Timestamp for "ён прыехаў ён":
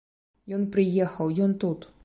0.57-1.51